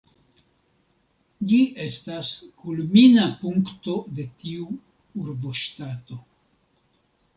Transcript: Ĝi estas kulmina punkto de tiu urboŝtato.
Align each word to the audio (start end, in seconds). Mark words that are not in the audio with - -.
Ĝi 1.49 1.59
estas 1.83 2.31
kulmina 2.63 3.27
punkto 3.43 3.95
de 4.21 4.25
tiu 4.45 4.67
urboŝtato. 5.25 6.23